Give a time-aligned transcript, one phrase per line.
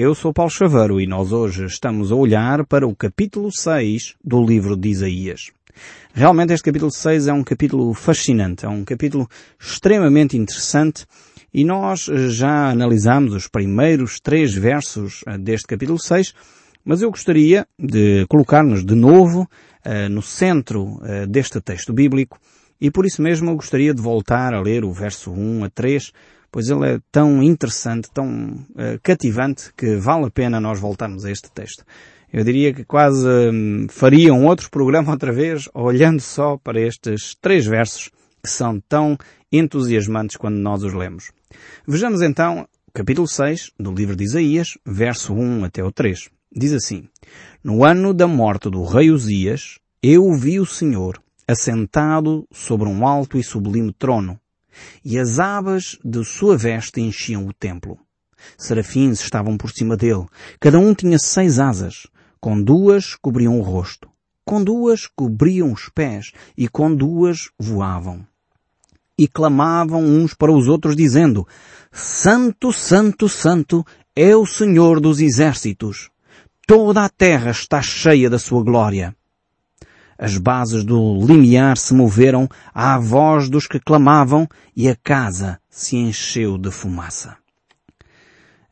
[0.00, 4.40] Eu sou Paulo Chaveiro e nós hoje estamos a olhar para o capítulo 6 do
[4.40, 5.50] livro de Isaías.
[6.14, 11.04] Realmente este capítulo 6 é um capítulo fascinante, é um capítulo extremamente interessante
[11.52, 16.32] e nós já analisamos os primeiros três versos eh, deste capítulo 6,
[16.84, 19.50] mas eu gostaria de colocar-nos de novo
[19.84, 22.38] uh, no centro uh, deste texto bíblico
[22.80, 26.12] e por isso mesmo eu gostaria de voltar a ler o verso 1 a 3,
[26.50, 31.30] pois ele é tão interessante, tão uh, cativante, que vale a pena nós voltarmos a
[31.30, 31.84] este texto.
[32.32, 37.34] Eu diria que quase um, faria um outro programa outra vez, olhando só para estes
[37.40, 38.10] três versos
[38.42, 39.16] que são tão
[39.50, 41.32] entusiasmantes quando nós os lemos.
[41.86, 46.28] Vejamos então o capítulo 6 do livro de Isaías, verso 1 até o 3.
[46.54, 47.08] Diz assim,
[47.62, 53.38] No ano da morte do rei Uzias, eu vi o Senhor assentado sobre um alto
[53.38, 54.38] e sublime trono,
[55.04, 57.98] e as abas de sua veste enchiam o templo.
[58.56, 60.26] Serafins estavam por cima dele,
[60.60, 62.06] cada um tinha seis asas,
[62.40, 64.08] com duas cobriam o rosto,
[64.44, 68.26] com duas cobriam os pés, e com duas voavam.
[69.18, 71.46] E clamavam uns para os outros dizendo,
[71.90, 76.10] Santo, Santo, Santo é o Senhor dos exércitos.
[76.66, 79.16] Toda a terra está cheia da sua glória.
[80.18, 85.96] As bases do limiar se moveram à voz dos que clamavam e a casa se
[85.96, 87.36] encheu de fumaça.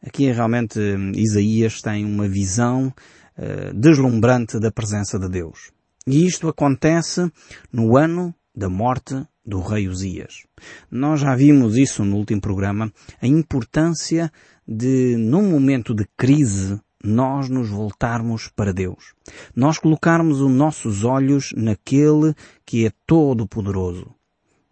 [0.04, 0.80] Aqui realmente
[1.14, 2.92] Isaías tem uma visão
[3.38, 5.70] uh, deslumbrante da presença de Deus.
[6.06, 7.30] E isto acontece
[7.72, 10.44] no ano da morte do rei Uzias.
[10.90, 14.32] Nós já vimos isso no último programa, a importância
[14.66, 19.14] de, num momento de crise, nós nos voltarmos para Deus.
[19.54, 24.06] Nós colocarmos os nossos olhos naquele que é todo-poderoso.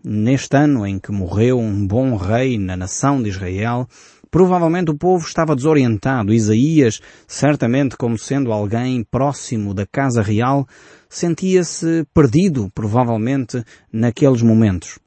[0.02, 3.88] Neste ano em que morreu um bom rei na nação de Israel,
[4.30, 6.34] provavelmente o povo estava desorientado.
[6.34, 10.66] Isaías, certamente como sendo alguém próximo da casa real,
[11.08, 14.98] sentia-se perdido, provavelmente, naqueles momentos.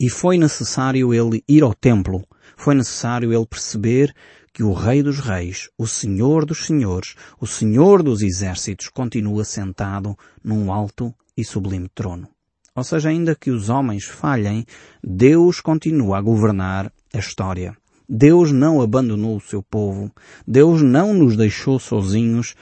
[0.00, 2.24] E foi necessário ele ir ao templo.
[2.56, 4.14] Foi necessário ele perceber
[4.58, 10.18] que o Rei dos Reis, o Senhor dos Senhores, o Senhor dos Exércitos continua sentado
[10.42, 12.28] num alto e sublime trono.
[12.74, 14.66] Ou seja, ainda que os homens falhem,
[15.00, 17.76] Deus continua a governar a história.
[18.08, 20.10] Deus não abandonou o seu povo.
[20.44, 22.56] Deus não nos deixou sozinhos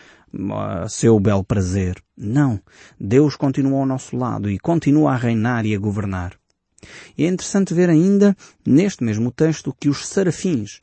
[0.53, 1.97] a seu belo prazer.
[2.15, 2.61] Não.
[3.01, 6.35] Deus continua ao nosso lado e continua a reinar e a governar.
[7.17, 8.37] E é interessante ver ainda,
[8.67, 10.79] neste mesmo texto, que os serafins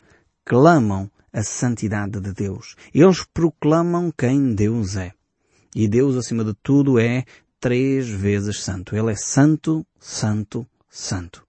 [0.46, 2.76] clamam a santidade de Deus.
[2.94, 5.14] Eles proclamam quem Deus é.
[5.76, 7.26] E Deus, acima de tudo, é
[7.60, 8.96] três vezes santo.
[8.96, 11.44] Ele é santo, santo, santo.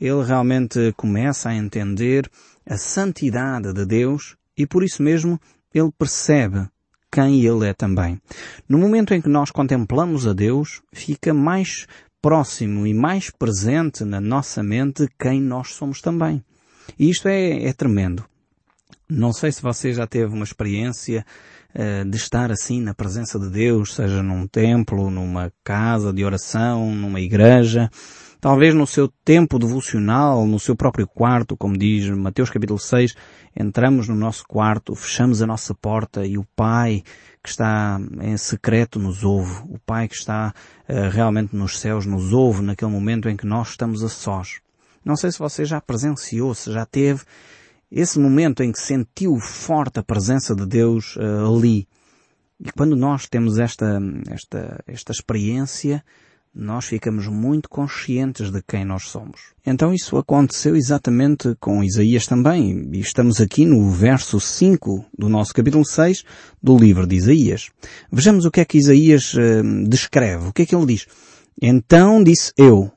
[0.00, 2.30] Ele realmente começa a entender
[2.64, 5.40] a santidade de Deus e por isso mesmo
[5.74, 6.68] ele percebe
[7.10, 8.20] quem ele é também.
[8.68, 11.86] No momento em que nós contemplamos a Deus, fica mais
[12.20, 16.44] próximo e mais presente na nossa mente quem nós somos também.
[16.98, 18.24] E isto é, é tremendo.
[19.08, 21.24] Não sei se você já teve uma experiência
[21.74, 26.94] uh, de estar assim na presença de Deus, seja num templo, numa casa de oração,
[26.94, 27.90] numa igreja,
[28.40, 33.14] talvez no seu tempo devocional, no seu próprio quarto, como diz Mateus capítulo 6,
[33.56, 37.02] entramos no nosso quarto, fechamos a nossa porta e o Pai
[37.42, 40.52] que está em secreto nos ouve, o Pai que está
[40.86, 44.60] uh, realmente nos céus nos ouve naquele momento em que nós estamos a sós.
[45.04, 47.22] Não sei se você já presenciou, se já teve
[47.90, 51.88] esse momento em que sentiu forte a presença de Deus uh, ali.
[52.60, 54.00] E quando nós temos esta,
[54.30, 56.04] esta, esta experiência,
[56.54, 59.40] nós ficamos muito conscientes de quem nós somos.
[59.64, 65.54] Então isso aconteceu exatamente com Isaías também, e estamos aqui no verso 5 do nosso
[65.54, 66.24] capítulo 6
[66.60, 67.70] do livro de Isaías.
[68.10, 71.06] Vejamos o que é que Isaías uh, descreve, o que é que ele diz.
[71.62, 72.90] Então disse eu,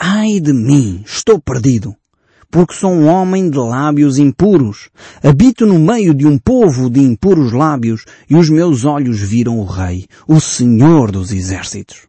[0.00, 1.92] Ai de mim, estou perdido,
[2.48, 4.90] porque sou um homem de lábios impuros.
[5.20, 9.64] Habito no meio de um povo de impuros lábios e os meus olhos viram o
[9.64, 12.06] Rei, o Senhor dos Exércitos.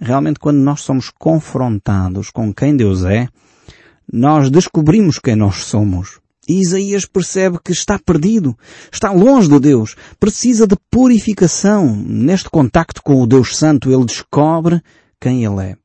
[0.00, 3.28] Realmente quando nós somos confrontados com quem Deus é,
[4.10, 6.20] nós descobrimos quem nós somos.
[6.48, 8.56] E Isaías percebe que está perdido,
[8.90, 11.94] está longe de Deus, precisa de purificação.
[11.94, 14.80] Neste contacto com o Deus Santo, ele descobre
[15.20, 15.81] quem ele é.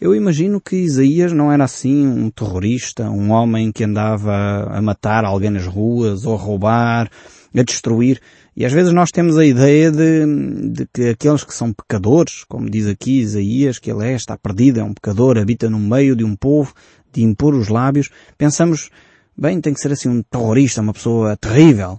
[0.00, 5.24] Eu imagino que Isaías não era assim um terrorista, um homem que andava a matar
[5.24, 7.10] alguém nas ruas, ou a roubar,
[7.54, 8.20] a destruir.
[8.56, 10.26] E às vezes nós temos a ideia de,
[10.72, 14.80] de, que aqueles que são pecadores, como diz aqui Isaías, que ele é, está perdido,
[14.80, 16.74] é um pecador, habita no meio de um povo
[17.12, 18.90] de impor os lábios, pensamos,
[19.36, 21.98] bem, tem que ser assim um terrorista, uma pessoa terrível.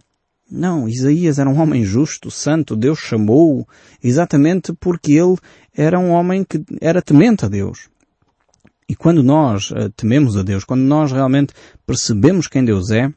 [0.50, 3.66] Não, Isaías era um homem justo, santo, Deus chamou-o
[4.04, 5.38] exatamente porque ele
[5.76, 7.90] era um homem que era temente a Deus.
[8.88, 11.54] E quando nós uh, tememos a Deus, quando nós realmente
[11.86, 13.12] percebemos quem Deus é,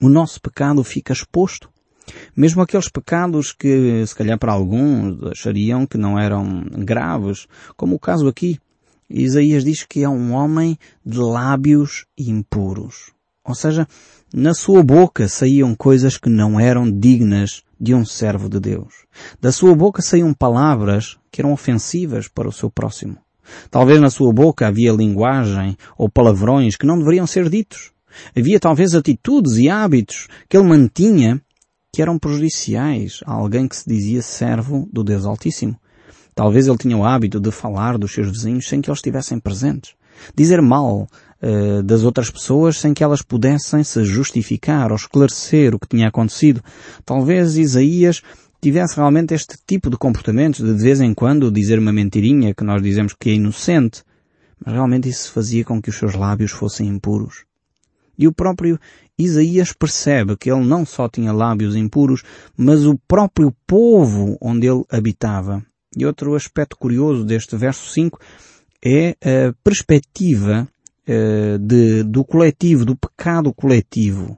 [0.00, 1.70] o nosso pecado fica exposto.
[2.36, 7.98] Mesmo aqueles pecados que, se calhar para alguns, achariam que não eram graves, como o
[7.98, 8.58] caso aqui.
[9.08, 13.12] Isaías diz que é um homem de lábios impuros.
[13.44, 13.86] Ou seja,
[14.34, 19.04] na sua boca saíam coisas que não eram dignas de um servo de Deus.
[19.40, 23.18] Da sua boca saíam palavras que eram ofensivas para o seu próximo.
[23.70, 27.92] Talvez na sua boca havia linguagem ou palavrões que não deveriam ser ditos.
[28.36, 31.40] Havia talvez atitudes e hábitos que ele mantinha
[31.92, 35.78] que eram prejudiciais a alguém que se dizia servo do Deus Altíssimo.
[36.34, 39.94] Talvez ele tinha o hábito de falar dos seus vizinhos sem que eles estivessem presentes.
[40.34, 41.06] Dizer mal
[41.42, 46.08] uh, das outras pessoas sem que elas pudessem se justificar ou esclarecer o que tinha
[46.08, 46.62] acontecido.
[47.04, 48.22] Talvez Isaías
[48.60, 52.64] tivesse realmente este tipo de comportamento de de vez em quando dizer uma mentirinha que
[52.64, 54.02] nós dizemos que é inocente,
[54.64, 57.44] mas realmente isso fazia com que os seus lábios fossem impuros.
[58.18, 58.78] E o próprio
[59.18, 62.22] Isaías percebe que ele não só tinha lábios impuros,
[62.56, 65.62] mas o próprio povo onde ele habitava.
[65.96, 68.18] E outro aspecto curioso deste verso 5
[68.84, 70.68] é a perspectiva
[71.08, 74.36] uh, de, do coletivo, do pecado coletivo.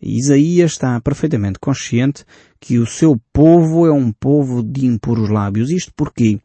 [0.00, 2.24] Isaías está perfeitamente consciente
[2.58, 5.70] que o seu povo é um povo de impuros lábios.
[5.70, 6.40] Isto porquê?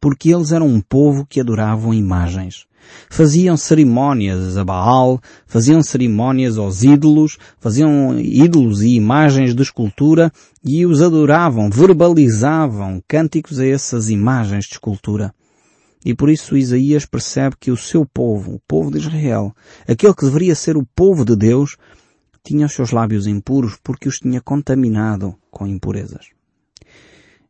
[0.00, 2.66] Porque eles eram um povo que adoravam imagens.
[3.08, 10.32] Faziam cerimónias a Baal, faziam cerimónias aos ídolos, faziam ídolos e imagens de escultura
[10.64, 15.32] e os adoravam, verbalizavam cânticos a essas imagens de escultura.
[16.04, 19.54] E por isso Isaías percebe que o seu povo, o povo de Israel,
[19.86, 21.76] aquele que deveria ser o povo de Deus,
[22.42, 26.30] tinha os seus lábios impuros porque os tinha contaminado com impurezas.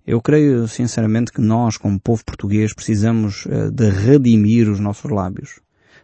[0.06, 5.60] Eu creio sinceramente que nós, como povo português, precisamos eh, de redimir os nossos lábios.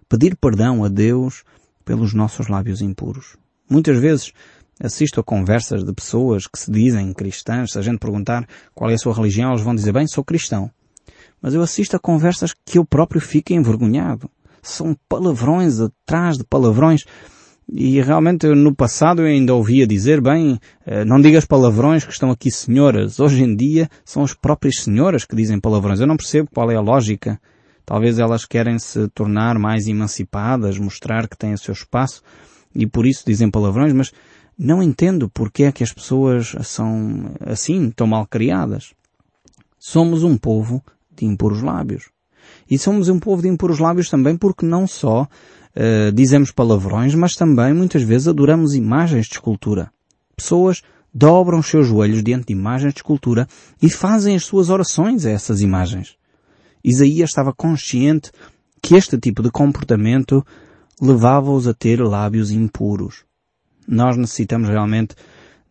[0.08, 1.42] Pedir perdão a Deus
[1.84, 3.36] pelos nossos lábios impuros.
[3.68, 4.32] Muitas vezes
[4.80, 7.72] assisto a conversas de pessoas que se dizem cristãs.
[7.72, 10.70] Se a gente perguntar qual é a sua religião, eles vão dizer, bem, sou cristão.
[11.40, 14.30] Mas eu assisto a conversas que eu próprio fico envergonhado.
[14.62, 17.04] São palavrões atrás de palavrões.
[17.70, 22.30] E realmente no passado eu ainda ouvia dizer, bem, eh, não digas palavrões que estão
[22.30, 23.20] aqui senhoras.
[23.20, 26.00] Hoje em dia são as próprias senhoras que dizem palavrões.
[26.00, 27.40] Eu não percebo qual é a lógica.
[27.84, 32.22] Talvez elas querem se tornar mais emancipadas, mostrar que têm o seu espaço
[32.74, 34.12] e por isso dizem palavrões, mas
[34.58, 38.92] não entendo porque é que as pessoas são assim, tão mal criadas.
[39.78, 40.82] Somos um povo
[41.20, 42.10] de impuros lábios.
[42.70, 47.34] E somos um povo de impuros lábios também porque não só uh, dizemos palavrões, mas
[47.34, 49.90] também muitas vezes adoramos imagens de escultura.
[50.36, 50.82] Pessoas
[51.12, 53.46] dobram os seus joelhos diante de imagens de escultura
[53.82, 56.16] e fazem as suas orações a essas imagens.
[56.84, 58.30] Isaías estava consciente
[58.82, 60.44] que este tipo de comportamento
[61.00, 63.24] levava-os a ter lábios impuros.
[63.86, 65.14] Nós necessitamos realmente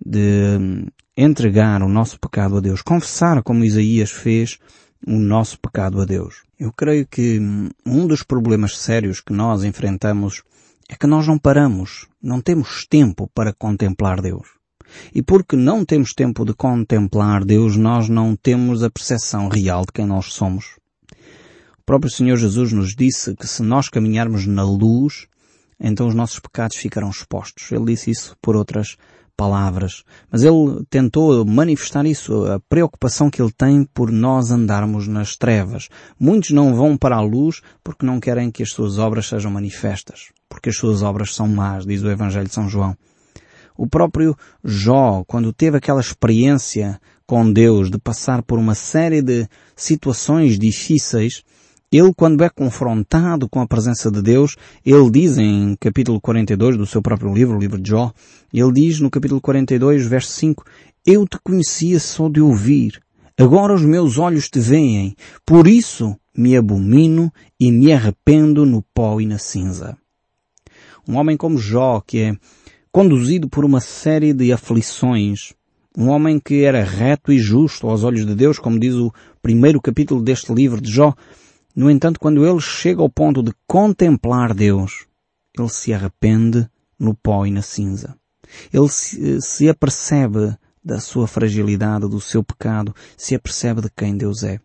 [0.04, 4.60] de hum, entregar o nosso pecado a Deus, confessar como Isaías fez
[5.06, 6.44] o nosso pecado a Deus.
[6.60, 7.40] Eu creio que
[7.86, 10.44] um dos problemas sérios que nós enfrentamos
[10.90, 14.48] é que nós não paramos, não temos tempo para contemplar Deus.
[15.14, 19.92] E porque não temos tempo de contemplar Deus, nós não temos a percepção real de
[19.92, 20.78] quem nós somos.
[21.78, 25.28] O próprio Senhor Jesus nos disse que se nós caminharmos na luz,
[25.80, 27.72] então os nossos pecados ficarão expostos.
[27.72, 28.98] Ele disse isso por outras
[29.38, 35.38] palavras, mas ele tentou manifestar isso, a preocupação que ele tem por nós andarmos nas
[35.38, 35.88] trevas.
[36.20, 40.32] Muitos não vão para a luz porque não querem que as suas obras sejam manifestas,
[40.50, 42.98] porque as suas obras são más, diz o Evangelho de São João.
[43.78, 49.48] O próprio Jó, quando teve aquela experiência com Deus de passar por uma série de
[49.76, 51.44] situações difíceis,
[51.92, 56.86] ele, quando é confrontado com a presença de Deus, ele diz em capítulo 42 do
[56.86, 58.12] seu próprio livro, o livro de Jó,
[58.54, 60.66] ele diz no capítulo 42, verso 5,
[61.06, 63.02] Eu te conhecia só de ouvir,
[63.38, 65.16] agora os meus olhos te veem,
[65.46, 69.98] por isso me abomino e me arrependo no pó e na cinza.
[71.08, 72.36] Um homem como Jó, que é
[72.92, 75.54] conduzido por uma série de aflições,
[75.98, 79.82] um homem que era reto e justo aos olhos de Deus, como diz o primeiro
[79.82, 81.16] capítulo deste livro de Jó,
[81.78, 85.06] no entanto, quando ele chega ao ponto de contemplar Deus,
[85.56, 86.68] ele se arrepende
[86.98, 88.16] no pó e na cinza.
[88.74, 94.42] Ele se, se apercebe da sua fragilidade, do seu pecado, se apercebe de quem Deus
[94.42, 94.60] é.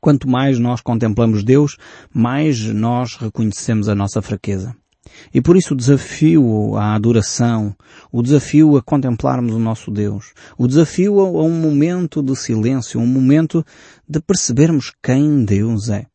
[0.00, 1.76] Quanto mais nós contemplamos Deus,
[2.14, 4.76] mais nós reconhecemos a nossa fraqueza.
[5.34, 7.74] E por isso o desafio à adoração,
[8.12, 13.06] o desafio a contemplarmos o nosso Deus, o desafio a um momento de silêncio, um
[13.08, 13.66] momento
[14.08, 16.11] de percebermos quem Deus é.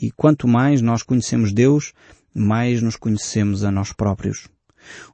[0.00, 1.92] E quanto mais nós conhecemos Deus,
[2.34, 4.48] mais nos conhecemos a nós próprios.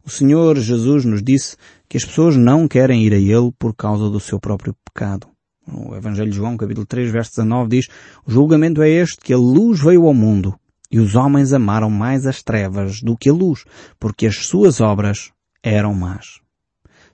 [0.05, 1.57] O Senhor Jesus nos disse
[1.89, 5.29] que as pessoas não querem ir a Ele por causa do seu próprio pecado.
[5.67, 7.89] O Evangelho de João, capítulo 3, verso 19 diz,
[8.27, 10.59] o julgamento é este, que a luz veio ao mundo,
[10.91, 13.65] e os homens amaram mais as trevas do que a luz,
[13.99, 15.31] porque as suas obras
[15.62, 16.41] eram más.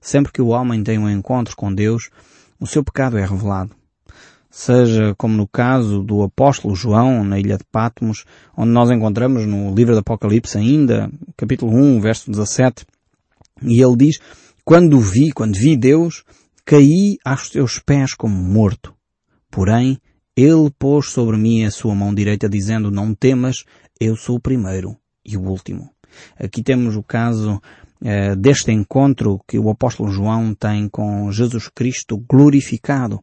[0.01, 2.09] Sempre que o homem tem um encontro com Deus,
[2.59, 3.78] o seu pecado é revelado.
[4.51, 8.25] Seja como no caso do apóstolo João, na ilha de Patmos,
[8.57, 12.87] onde nós encontramos no livro do Apocalipse ainda, capítulo 1, verso 17,
[13.63, 14.19] e ele diz,
[14.65, 16.25] quando vi, quando vi Deus,
[16.65, 18.95] caí aos teus pés como morto.
[19.51, 19.99] Porém,
[20.37, 23.65] ele pôs sobre mim a sua mão direita dizendo, não temas,
[24.01, 25.91] eu sou o primeiro e o último.
[26.39, 27.61] Aqui temos o caso
[28.03, 33.21] eh, deste encontro que o apóstolo João tem com Jesus Cristo glorificado.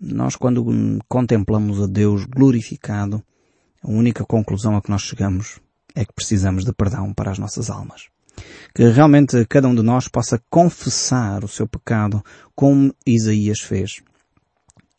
[0.00, 0.64] Nós quando
[1.08, 3.22] contemplamos a Deus glorificado,
[3.82, 5.60] a única conclusão a que nós chegamos
[5.94, 8.08] é que precisamos de perdão para as nossas almas
[8.74, 12.22] que realmente cada um de nós possa confessar o seu pecado
[12.54, 14.00] como Isaías fez.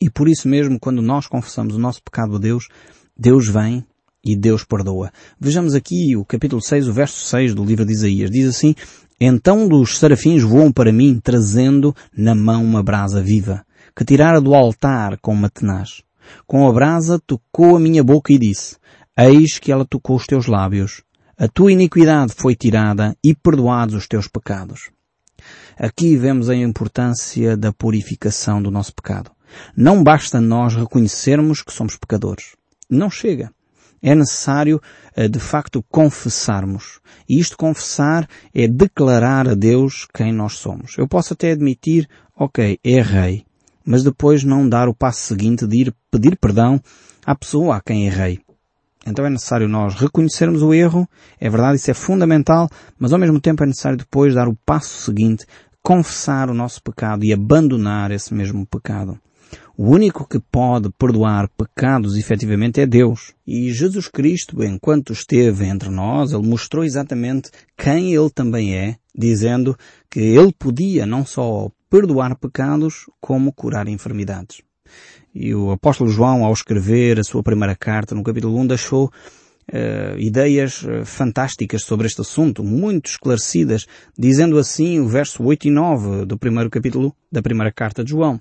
[0.00, 2.68] E por isso mesmo, quando nós confessamos o nosso pecado a Deus,
[3.16, 3.84] Deus vem
[4.24, 5.10] e Deus perdoa.
[5.38, 8.30] Vejamos aqui o capítulo 6, o verso 6 do livro de Isaías.
[8.30, 8.74] Diz assim,
[9.20, 13.64] Então dos serafins voam para mim, trazendo na mão uma brasa viva,
[13.94, 16.02] que tirara do altar com uma tenaz.
[16.46, 18.76] Com a brasa tocou a minha boca e disse,
[19.16, 21.02] Eis que ela tocou os teus lábios.
[21.36, 24.90] A tua iniquidade foi tirada e perdoados os teus pecados.
[25.78, 29.30] Aqui vemos a importância da purificação do nosso pecado.
[29.76, 32.54] Não basta nós reconhecermos que somos pecadores.
[32.88, 33.50] Não chega.
[34.02, 34.80] É necessário,
[35.14, 37.00] eh, de facto, confessarmos.
[37.28, 40.96] E isto confessar é declarar a Deus quem nós somos.
[40.96, 43.44] Eu posso até admitir, ok, errei,
[43.90, 46.80] mas depois não dar o passo seguinte de ir pedir perdão
[47.26, 48.38] à pessoa a quem errei.
[49.04, 51.08] Então é necessário nós reconhecermos o erro,
[51.40, 55.02] é verdade, isso é fundamental, mas ao mesmo tempo é necessário depois dar o passo
[55.02, 55.44] seguinte,
[55.82, 59.18] confessar o nosso pecado e abandonar esse mesmo pecado.
[59.76, 63.32] O único que pode perdoar pecados efetivamente é Deus.
[63.44, 69.76] E Jesus Cristo, enquanto esteve entre nós, Ele mostrou exatamente quem Ele também é, dizendo
[70.08, 74.62] que Ele podia não só perdoar pecados, como curar enfermidades.
[75.34, 80.18] E o apóstolo João, ao escrever a sua primeira carta, no capítulo 1, deixou uh,
[80.18, 86.24] ideias uh, fantásticas sobre este assunto, muito esclarecidas, dizendo assim o verso 8 e 9
[86.26, 88.40] do primeiro capítulo da primeira carta de João.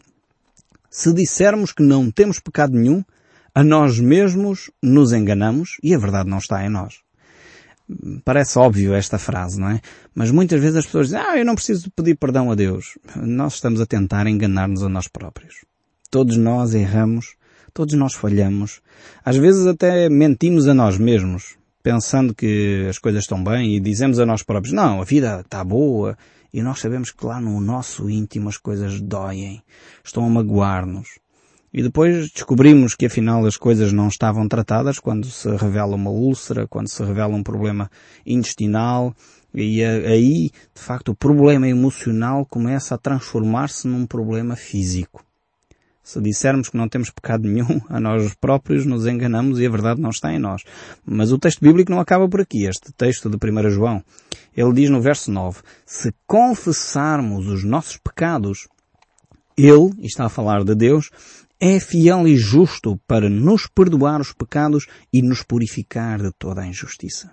[0.90, 3.04] Se dissermos que não temos pecado nenhum,
[3.54, 7.02] a nós mesmos nos enganamos e a verdade não está em nós.
[8.24, 9.82] Parece óbvio esta frase, não é?
[10.14, 12.98] Mas muitas vezes as pessoas dizem, ah, eu não preciso pedir perdão a Deus.
[13.16, 15.66] Nós estamos a tentar enganar-nos a nós próprios.
[16.12, 17.36] Todos nós erramos,
[17.74, 18.82] todos nós falhamos.
[19.26, 24.20] Às vezes até mentimos a nós mesmos, pensando que as coisas estão bem e dizemos
[24.20, 26.18] a nós próprios, não, a vida está boa.
[26.54, 29.62] E nós sabemos que lá no nosso íntimo as coisas doem,
[30.04, 31.20] estão a magoar-nos.
[31.74, 36.68] E depois descobrimos que afinal as coisas não estavam tratadas quando se revela uma úlcera,
[36.68, 37.90] quando se revela um problema
[38.26, 39.16] intestinal,
[39.54, 45.26] e aí, de facto, o problema emocional começa a transformar-se num problema físico.
[46.04, 50.02] Se dissermos que não temos pecado nenhum, a nós próprios nos enganamos e a verdade
[50.02, 50.64] não está em nós.
[51.06, 52.66] Mas o texto bíblico não acaba por aqui.
[52.66, 54.04] Este texto de 1 João,
[54.56, 58.68] ele diz no verso 9, se confessarmos os nossos pecados,
[59.58, 61.10] ele, está a falar de Deus,
[61.60, 66.68] é fiel e justo para nos perdoar os pecados e nos purificar de toda a
[66.68, 67.32] injustiça.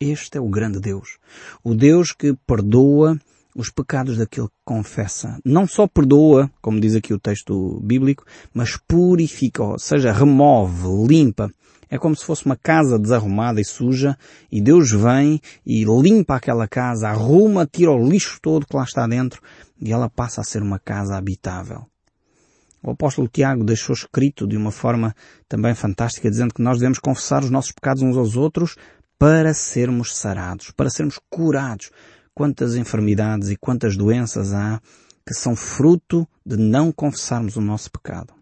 [0.00, 1.18] Este é o grande Deus.
[1.62, 3.16] O Deus que perdoa
[3.54, 5.38] os pecados daquele que confessa.
[5.44, 11.48] Não só perdoa, como diz aqui o texto bíblico, mas purifica, ou seja, remove, limpa.
[11.88, 14.16] É como se fosse uma casa desarrumada e suja
[14.50, 19.06] e Deus vem e limpa aquela casa, arruma, tira o lixo todo que lá está
[19.06, 19.40] dentro
[19.80, 21.91] e ela passa a ser uma casa habitável.
[22.82, 25.14] O apóstolo Tiago deixou escrito de uma forma
[25.48, 28.76] também fantástica, dizendo que nós devemos confessar os nossos pecados uns aos outros
[29.18, 31.90] para sermos sarados, para sermos curados,
[32.34, 34.80] quantas enfermidades e quantas doenças há
[35.24, 38.34] que são fruto de não confessarmos o nosso pecado.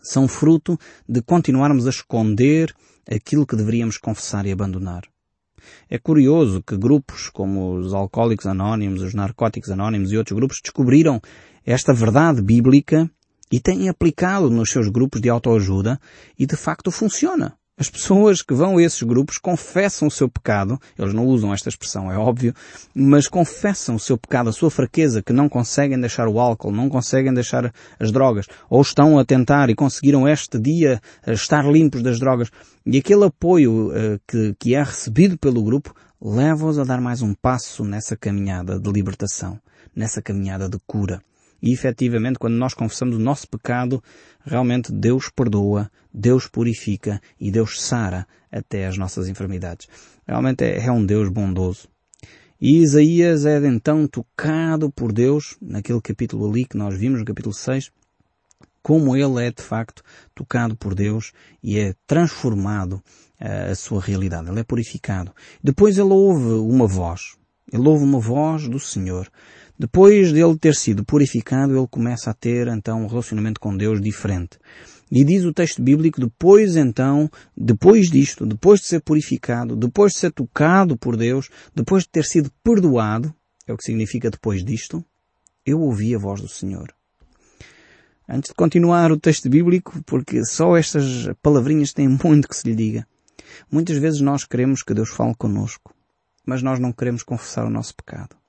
[0.00, 0.76] São fruto
[1.08, 2.74] de continuarmos a esconder
[3.08, 5.04] aquilo que deveríamos confessar e abandonar.
[5.88, 11.20] É curioso que grupos como os alcoólicos anónimos, os narcóticos anónimos e outros grupos descobriram
[11.64, 13.08] esta verdade bíblica
[13.52, 16.00] e têm aplicado nos seus grupos de autoajuda
[16.38, 17.54] e de facto funciona.
[17.78, 21.68] As pessoas que vão a esses grupos confessam o seu pecado, eles não usam esta
[21.68, 22.54] expressão, é óbvio,
[22.94, 26.88] mas confessam o seu pecado, a sua fraqueza, que não conseguem deixar o álcool, não
[26.88, 32.02] conseguem deixar as drogas, ou estão a tentar e conseguiram este dia eh, estar limpos
[32.02, 32.50] das drogas.
[32.84, 37.34] E aquele apoio uh, que, que é recebido pelo grupo leva-os a dar mais um
[37.34, 39.58] passo nessa caminhada de libertação,
[39.96, 41.22] nessa caminhada de cura.
[41.62, 44.02] E efetivamente, quando nós confessamos o nosso pecado,
[44.44, 49.88] realmente Deus perdoa, Deus purifica e Deus sara até as nossas enfermidades.
[50.26, 51.88] Realmente é, é um Deus bondoso.
[52.60, 57.54] E Isaías é então tocado por Deus, naquele capítulo ali que nós vimos, no capítulo
[57.54, 57.90] 6,
[58.82, 60.02] como ele é de facto
[60.34, 62.94] tocado por Deus e é transformado
[63.40, 64.48] uh, a sua realidade.
[64.48, 65.32] Ele é purificado.
[65.62, 67.36] Depois ele ouve uma voz.
[67.72, 69.30] Ele ouve uma voz do Senhor.
[69.82, 74.56] Depois dele ter sido purificado, ele começa a ter então um relacionamento com Deus diferente.
[75.10, 80.20] E diz o texto bíblico, depois então, depois disto, depois de ser purificado, depois de
[80.20, 83.34] ser tocado por Deus, depois de ter sido perdoado,
[83.66, 85.04] é o que significa depois disto,
[85.66, 86.94] eu ouvi a voz do Senhor.
[88.28, 92.76] Antes de continuar o texto bíblico, porque só estas palavrinhas têm muito que se lhe
[92.76, 93.04] diga.
[93.68, 95.92] Muitas vezes nós queremos que Deus fale connosco,
[96.46, 98.40] mas nós não queremos confessar o nosso pecado.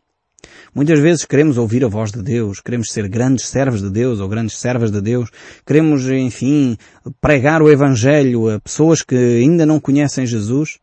[0.74, 4.28] Muitas vezes queremos ouvir a voz de Deus, queremos ser grandes servos de Deus ou
[4.28, 5.30] grandes servas de Deus,
[5.66, 6.78] queremos, enfim,
[7.22, 10.80] pregar o Evangelho a pessoas que ainda não conhecem Jesus,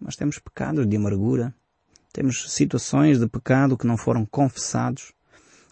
[0.00, 1.54] mas temos pecados de amargura,
[2.12, 5.12] temos situações de pecado que não foram confessados,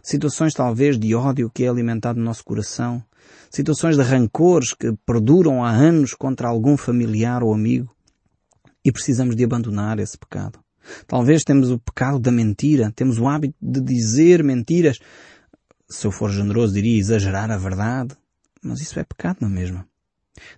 [0.02, 3.02] situações talvez de ódio que é alimentado no nosso coração,
[3.50, 7.95] situações de rancores que perduram há anos contra algum familiar ou amigo,
[8.85, 10.62] e precisamos de abandonar esse pecado.
[11.07, 14.99] Talvez temos o pecado da mentira, temos o hábito de dizer mentiras.
[15.89, 18.17] Se eu for generoso diria exagerar a verdade,
[18.62, 19.87] mas isso é pecado na mesma.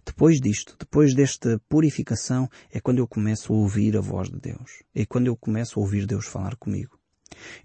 [0.04, 4.82] Depois disto, depois desta purificação, é quando eu começo a ouvir a voz de Deus.
[4.94, 6.98] É quando eu começo a ouvir Deus falar comigo.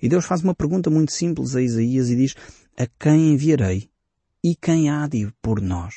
[0.01, 2.36] E Deus faz uma pergunta muito simples a Isaías e diz,
[2.78, 3.89] a quem enviarei?
[4.43, 5.93] E quem há de ir por nós?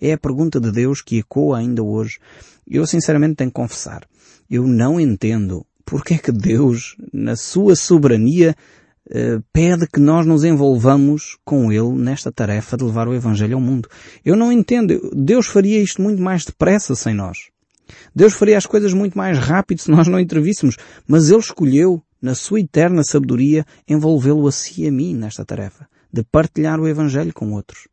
[0.00, 2.18] É a pergunta de Deus que ecoa ainda hoje.
[2.66, 4.06] Eu sinceramente tenho que confessar
[4.50, 8.54] eu não entendo porque é que Deus, na sua soberania,
[9.10, 13.60] eh, pede que nós nos envolvamos com Ele nesta tarefa de levar o Evangelho ao
[13.60, 13.88] mundo.
[14.24, 15.10] Eu não entendo.
[15.12, 17.48] Deus faria isto muito mais depressa sem nós.
[18.14, 20.76] Deus faria as coisas muito mais rápido se nós não intervíssemos.
[21.08, 25.88] Mas Ele escolheu, na sua eterna sabedoria, envolvê-lo a si e a mim nesta tarefa,
[26.12, 27.88] de partilhar o Evangelho com outros.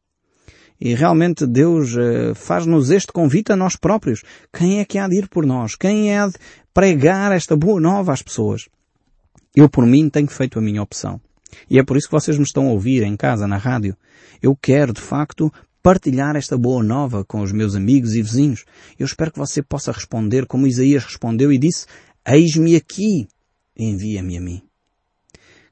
[0.80, 4.24] E realmente Deus uh, faz-nos este convite a nós próprios.
[4.54, 5.76] Quem é que há de ir por nós?
[5.76, 6.36] Quem é de
[6.74, 8.68] pregar esta boa nova às pessoas?
[9.56, 11.20] Eu, por mim, tenho feito a minha opção.
[11.70, 13.98] E é por isso que vocês me estão a ouvir em casa, na rádio.
[14.42, 18.66] Eu quero, de facto, partilhar esta boa nova com os meus amigos e vizinhos.
[19.00, 21.88] Eu espero que você possa responder como Isaías respondeu e disse,
[22.28, 23.28] Eis-me aqui,
[23.76, 24.62] envia-me a mim.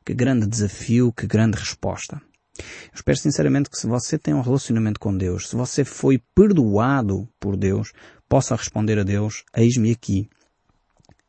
[0.03, 2.21] Que grande desafio, que grande resposta.
[2.57, 7.27] Eu espero sinceramente que se você tem um relacionamento com Deus, se você foi perdoado
[7.39, 7.91] por Deus,
[8.29, 10.29] possa responder a Deus, eis-me aqui,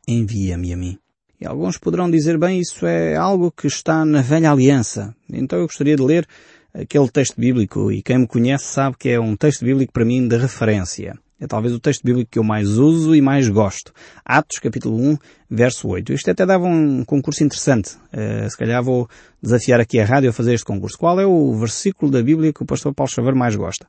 [0.07, 0.97] envia-me a mim.
[1.39, 5.15] E alguns poderão dizer, bem, isso é algo que está na velha aliança.
[5.29, 6.27] Então eu gostaria de ler
[6.73, 10.27] aquele texto bíblico, e quem me conhece sabe que é um texto bíblico para mim
[10.27, 11.17] de referência.
[11.39, 13.93] É talvez o texto bíblico que eu mais uso e mais gosto.
[14.25, 15.17] Atos, capítulo 1,
[15.49, 16.11] verso 8.
[16.13, 17.95] Isto até dava um concurso interessante.
[18.11, 19.07] Uh, se calhar vou
[19.41, 20.97] desafiar aqui a rádio a fazer este concurso.
[20.97, 23.85] Qual é o versículo da Bíblia que o pastor Paulo Xavier mais gosta?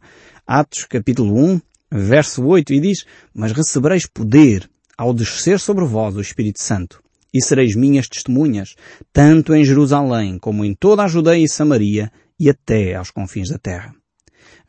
[0.47, 6.21] Atos, capítulo 1, verso 8, e diz, Mas recebereis poder ao descer sobre vós o
[6.21, 7.01] Espírito Santo,
[7.33, 8.75] e sereis minhas testemunhas,
[9.11, 13.59] tanto em Jerusalém como em toda a Judeia e Samaria, e até aos confins da
[13.59, 13.98] terra.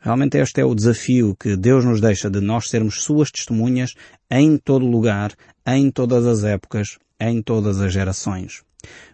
[0.02, 3.94] Realmente este é o desafio que Deus nos deixa de nós sermos suas testemunhas
[4.30, 5.34] em todo lugar,
[5.66, 8.62] em todas as épocas, em todas as gerações.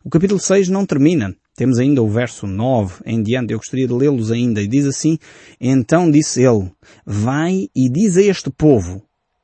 [0.05, 1.35] O capítulo 6 não termina.
[1.57, 3.53] Temos ainda o verso 9 em diante.
[3.53, 4.63] Eu gostaria de lê-los ainda.
[4.63, 5.19] E diz assim,
[5.61, 6.71] Então disse ele,
[7.05, 9.03] Vai e diz a este povo,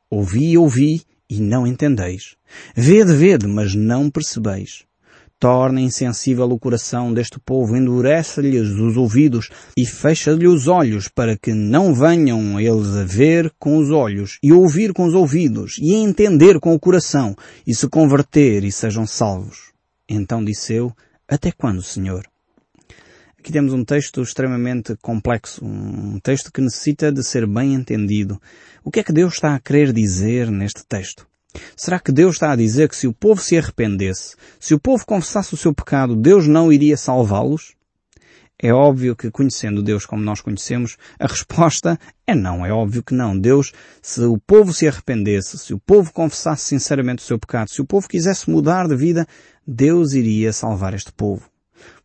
[0.08, 2.36] Ouvi, ouvi, e não entendeis.
[2.76, 4.84] Vede, vede, mas não percebeis
[5.42, 11.52] torna insensível o coração deste povo, endurece-lhes os ouvidos e fecha-lhe os olhos para que
[11.52, 15.98] não venham eles a ver com os olhos e ouvir com os ouvidos e a
[15.98, 17.34] entender com o coração
[17.66, 19.72] e se converter e sejam salvos.
[20.08, 20.92] Então disse eu,
[21.26, 22.24] até quando, Senhor?
[23.36, 28.40] Aqui temos um texto extremamente complexo, um texto que necessita de ser bem entendido.
[28.84, 31.26] O que é que Deus está a querer dizer neste texto?
[31.76, 35.04] Será que Deus está a dizer que se o povo se arrependesse, se o povo
[35.04, 37.74] confessasse o seu pecado, Deus não iria salvá-los?
[38.64, 42.64] É óbvio que conhecendo Deus como nós conhecemos, a resposta é não.
[42.64, 43.36] É óbvio que não.
[43.36, 47.80] Deus, se o povo se arrependesse, se o povo confessasse sinceramente o seu pecado, se
[47.80, 49.26] o povo quisesse mudar de vida,
[49.66, 51.50] Deus iria salvar este povo.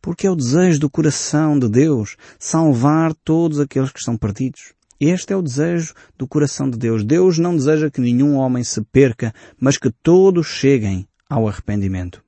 [0.02, 4.74] Porque é o desejo do coração de Deus salvar todos aqueles que estão perdidos.
[5.00, 7.04] Este é o desejo do coração de Deus.
[7.04, 12.24] Deus não deseja que nenhum homem se perca, mas que todos cheguem ao arrependimento.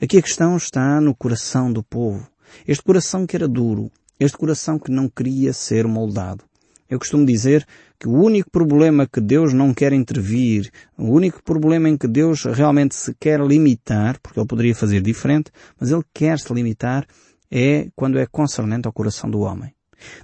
[0.00, 2.28] Aqui a questão está no coração do povo.
[2.68, 3.90] Este coração que era duro,
[4.20, 6.44] este coração que não queria ser moldado.
[6.88, 7.66] Eu costumo dizer
[7.98, 12.44] que o único problema que Deus não quer intervir, o único problema em que Deus
[12.44, 17.06] realmente se quer limitar, porque Ele poderia fazer diferente, mas Ele quer se limitar,
[17.50, 19.74] é quando é concernente ao coração do homem.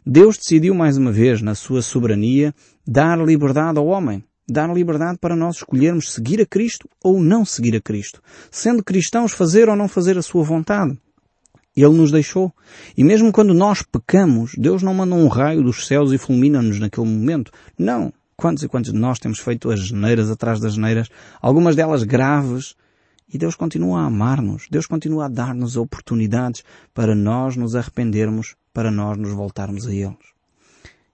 [0.05, 2.55] Deus decidiu mais uma vez, na sua soberania,
[2.87, 4.25] dar liberdade ao homem.
[4.49, 8.21] Dar liberdade para nós escolhermos seguir a Cristo ou não seguir a Cristo.
[8.51, 10.99] Sendo cristãos, fazer ou não fazer a sua vontade.
[11.77, 12.53] Ele nos deixou.
[12.97, 17.07] E mesmo quando nós pecamos, Deus não manda um raio dos céus e fulmina-nos naquele
[17.07, 17.53] momento.
[17.79, 18.13] Não.
[18.37, 21.09] Quantos e quantos de nós temos feito as geneiras atrás das geneiras,
[21.41, 22.75] algumas delas graves,
[23.33, 24.67] e Deus continua a amar-nos.
[24.71, 30.31] Deus continua a dar-nos oportunidades para nós nos arrependermos, para nós nos voltarmos a eles.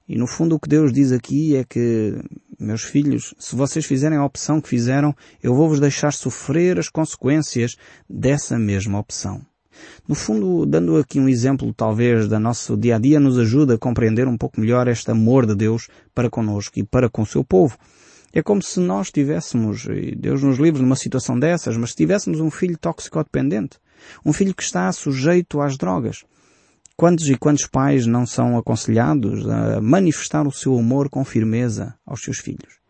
[0.08, 2.14] E no fundo o que Deus diz aqui é que,
[2.60, 6.88] meus filhos, se vocês fizerem a opção que fizeram, eu vou vos deixar sofrer as
[6.88, 7.76] consequências
[8.08, 9.44] dessa mesma opção.
[10.08, 13.78] No fundo, dando aqui um exemplo talvez da nosso dia a dia, nos ajuda a
[13.78, 17.44] compreender um pouco melhor este amor de Deus para conosco e para com o seu
[17.44, 17.76] povo.
[18.32, 22.40] É como se nós tivéssemos, e Deus nos livre numa situação dessas, mas se tivéssemos
[22.40, 23.78] um filho toxicodependente,
[24.24, 26.24] um filho que está sujeito às drogas.
[26.98, 32.22] Quantos e quantos pais não são aconselhados a manifestar o seu amor com firmeza aos
[32.22, 32.80] seus filhos?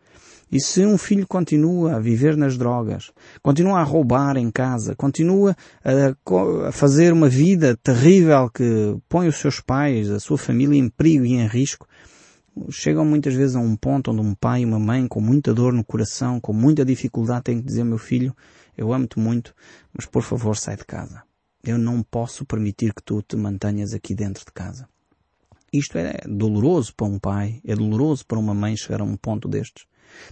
[0.51, 3.11] E se um filho continua a viver nas drogas,
[3.43, 9.39] continua a roubar em casa, continua a, a, fazer uma vida terrível que põe os
[9.39, 11.89] seus pais, a sua família em perigo e em risco,
[12.71, 15.73] chegam muitas vezes a um ponto onde um pai e uma mãe com muita dor
[15.73, 18.33] no coração, com muita dificuldade, têm que dizer, meu filho,
[18.79, 19.53] eu amo-te muito,
[19.93, 21.26] mas por favor sai de casa.
[21.67, 24.89] Eu não posso permitir que tu te mantenhas aqui dentro de casa.
[25.73, 29.49] Isto é doloroso para um pai, é doloroso para uma mãe chegar a um ponto
[29.49, 29.85] destes.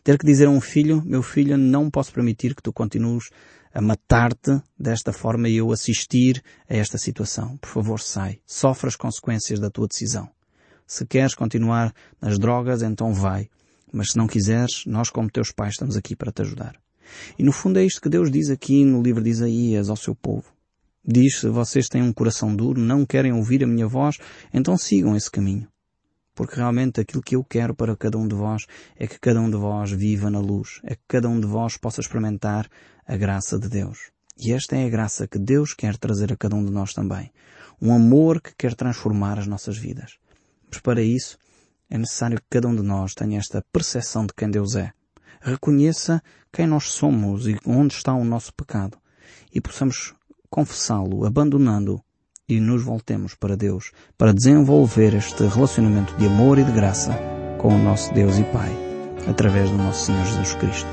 [0.02, 3.30] Ter que dizer a um filho, meu filho, não posso permitir que tu continues
[3.74, 7.56] a matar-te desta forma e eu assistir a esta situação.
[7.56, 8.38] Por favor, sai.
[8.46, 10.30] Sofre as consequências da tua decisão.
[10.86, 13.50] Se queres continuar nas drogas, então vai.
[13.92, 16.76] Mas se não quiseres, nós como teus pais estamos aqui para te ajudar.
[17.36, 20.14] E no fundo é isto que Deus diz aqui no livro de Isaías ao seu
[20.14, 20.53] povo.
[21.06, 24.18] Diz, vocês têm um coração duro, não querem ouvir a minha voz,
[24.52, 25.68] então sigam esse caminho
[26.34, 29.48] porque realmente aquilo que eu quero para cada um de vós é que cada um
[29.48, 32.68] de vós viva na luz, é que cada um de vós possa experimentar
[33.06, 34.10] a graça de Deus.
[34.36, 37.30] E esta é a graça que Deus quer trazer a cada um de nós também.
[37.80, 40.18] Um amor que quer transformar as nossas vidas.
[40.68, 41.38] Mas para isso
[41.88, 44.92] é necessário que cada um de nós tenha esta percepção de quem Deus é.
[45.40, 46.20] Reconheça
[46.52, 48.98] quem nós somos e onde está o nosso pecado.
[49.52, 50.14] E possamos
[50.54, 52.00] confessá-lo, abandonando
[52.48, 57.12] e nos voltemos para Deus para desenvolver este relacionamento de amor e de graça
[57.58, 58.70] com o nosso Deus e Pai,
[59.28, 60.88] através do nosso Senhor Jesus Cristo.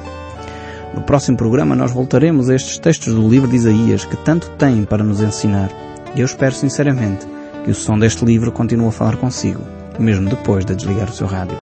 [0.96, 4.84] No próximo programa nós voltaremos a estes textos do livro de Isaías que tanto têm
[4.84, 5.70] para nos ensinar.
[6.16, 7.28] E eu espero sinceramente
[7.64, 9.62] que o som deste livro continue a falar consigo,
[10.00, 11.60] mesmo depois de desligar o seu rádio.